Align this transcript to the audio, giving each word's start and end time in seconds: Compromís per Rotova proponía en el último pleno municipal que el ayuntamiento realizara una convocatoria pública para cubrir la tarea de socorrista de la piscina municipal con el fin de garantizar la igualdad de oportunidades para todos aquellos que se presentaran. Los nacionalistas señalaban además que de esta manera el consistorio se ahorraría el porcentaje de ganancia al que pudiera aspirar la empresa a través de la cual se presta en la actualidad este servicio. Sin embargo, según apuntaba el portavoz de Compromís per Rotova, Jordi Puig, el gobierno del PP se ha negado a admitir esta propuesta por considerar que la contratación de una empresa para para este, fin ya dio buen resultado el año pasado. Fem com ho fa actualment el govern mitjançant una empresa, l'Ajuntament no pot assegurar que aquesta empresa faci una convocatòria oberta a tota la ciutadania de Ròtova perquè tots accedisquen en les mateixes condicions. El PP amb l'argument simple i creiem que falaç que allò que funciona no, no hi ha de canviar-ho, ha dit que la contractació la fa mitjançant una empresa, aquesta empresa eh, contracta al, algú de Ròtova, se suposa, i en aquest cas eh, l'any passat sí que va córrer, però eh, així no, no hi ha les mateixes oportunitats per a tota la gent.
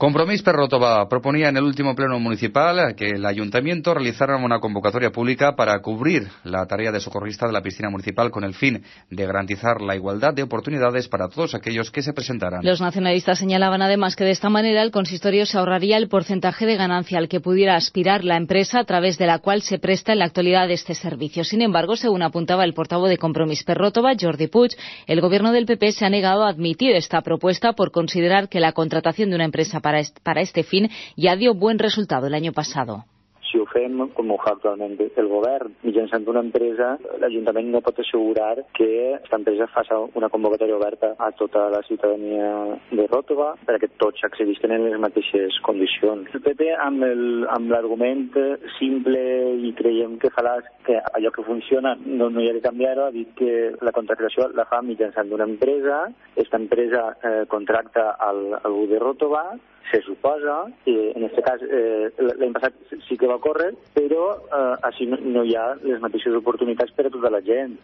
Compromís 0.00 0.40
per 0.40 0.54
Rotova 0.54 1.06
proponía 1.10 1.50
en 1.50 1.58
el 1.58 1.64
último 1.64 1.94
pleno 1.94 2.18
municipal 2.18 2.94
que 2.96 3.10
el 3.10 3.26
ayuntamiento 3.26 3.92
realizara 3.92 4.38
una 4.38 4.58
convocatoria 4.58 5.10
pública 5.10 5.54
para 5.54 5.78
cubrir 5.82 6.26
la 6.42 6.64
tarea 6.64 6.90
de 6.90 7.00
socorrista 7.00 7.46
de 7.46 7.52
la 7.52 7.60
piscina 7.60 7.90
municipal 7.90 8.30
con 8.30 8.42
el 8.42 8.54
fin 8.54 8.82
de 9.10 9.26
garantizar 9.26 9.82
la 9.82 9.94
igualdad 9.94 10.32
de 10.32 10.42
oportunidades 10.42 11.06
para 11.06 11.28
todos 11.28 11.54
aquellos 11.54 11.90
que 11.90 12.00
se 12.00 12.14
presentaran. 12.14 12.64
Los 12.64 12.80
nacionalistas 12.80 13.40
señalaban 13.40 13.82
además 13.82 14.16
que 14.16 14.24
de 14.24 14.30
esta 14.30 14.48
manera 14.48 14.82
el 14.82 14.90
consistorio 14.90 15.44
se 15.44 15.58
ahorraría 15.58 15.98
el 15.98 16.08
porcentaje 16.08 16.64
de 16.64 16.76
ganancia 16.76 17.18
al 17.18 17.28
que 17.28 17.40
pudiera 17.40 17.76
aspirar 17.76 18.24
la 18.24 18.38
empresa 18.38 18.78
a 18.78 18.84
través 18.84 19.18
de 19.18 19.26
la 19.26 19.40
cual 19.40 19.60
se 19.60 19.78
presta 19.78 20.14
en 20.14 20.20
la 20.20 20.24
actualidad 20.24 20.70
este 20.70 20.94
servicio. 20.94 21.44
Sin 21.44 21.60
embargo, 21.60 21.96
según 21.96 22.22
apuntaba 22.22 22.64
el 22.64 22.72
portavoz 22.72 23.10
de 23.10 23.18
Compromís 23.18 23.64
per 23.64 23.76
Rotova, 23.76 24.14
Jordi 24.18 24.46
Puig, 24.46 24.70
el 25.06 25.20
gobierno 25.20 25.52
del 25.52 25.66
PP 25.66 25.92
se 25.92 26.06
ha 26.06 26.08
negado 26.08 26.44
a 26.44 26.48
admitir 26.48 26.96
esta 26.96 27.20
propuesta 27.20 27.74
por 27.74 27.90
considerar 27.90 28.48
que 28.48 28.60
la 28.60 28.72
contratación 28.72 29.28
de 29.28 29.34
una 29.34 29.44
empresa 29.44 29.80
para 29.80 29.89
para 30.22 30.40
este, 30.40 30.62
fin 30.62 30.90
ya 31.16 31.36
dio 31.36 31.54
buen 31.54 31.78
resultado 31.78 32.26
el 32.26 32.34
año 32.34 32.52
pasado. 32.52 33.04
Fem 33.72 34.00
com 34.16 34.30
ho 34.30 34.38
fa 34.42 34.54
actualment 34.56 34.96
el 35.00 35.28
govern 35.30 35.74
mitjançant 35.86 36.26
una 36.30 36.42
empresa, 36.44 36.92
l'Ajuntament 37.22 37.70
no 37.72 37.82
pot 37.84 38.00
assegurar 38.02 38.64
que 38.76 38.90
aquesta 39.16 39.40
empresa 39.40 39.68
faci 39.74 39.96
una 40.18 40.28
convocatòria 40.32 40.76
oberta 40.76 41.14
a 41.18 41.30
tota 41.38 41.68
la 41.72 41.82
ciutadania 41.86 42.50
de 42.90 43.06
Ròtova 43.10 43.54
perquè 43.66 43.90
tots 44.02 44.22
accedisquen 44.26 44.74
en 44.76 44.86
les 44.86 45.00
mateixes 45.02 45.58
condicions. 45.66 46.28
El 46.34 46.44
PP 46.44 46.70
amb 46.80 47.72
l'argument 47.72 48.28
simple 48.78 49.22
i 49.66 49.72
creiem 49.78 50.18
que 50.22 50.32
falaç 50.34 50.68
que 50.86 51.00
allò 51.14 51.32
que 51.34 51.46
funciona 51.46 51.96
no, 52.04 52.28
no 52.28 52.42
hi 52.42 52.50
ha 52.50 52.54
de 52.56 52.62
canviar-ho, 52.64 53.08
ha 53.08 53.14
dit 53.14 53.32
que 53.38 53.72
la 53.80 53.94
contractació 53.96 54.50
la 54.54 54.66
fa 54.70 54.82
mitjançant 54.86 55.32
una 55.34 55.48
empresa, 55.48 56.04
aquesta 56.34 56.60
empresa 56.62 57.04
eh, 57.22 57.44
contracta 57.50 58.10
al, 58.18 58.46
algú 58.62 58.86
de 58.90 59.02
Ròtova, 59.02 59.44
se 59.90 60.00
suposa, 60.06 60.56
i 60.86 60.94
en 61.16 61.26
aquest 61.26 61.46
cas 61.46 61.62
eh, 61.66 62.10
l'any 62.22 62.52
passat 62.54 62.76
sí 63.08 63.16
que 63.18 63.28
va 63.30 63.40
córrer, 63.42 63.59
però 63.96 64.24
eh, 64.36 64.74
així 64.88 65.06
no, 65.10 65.18
no 65.36 65.44
hi 65.46 65.56
ha 65.56 65.66
les 65.82 66.02
mateixes 66.02 66.36
oportunitats 66.36 66.94
per 66.96 67.06
a 67.06 67.14
tota 67.14 67.32
la 67.32 67.42
gent. 67.46 67.78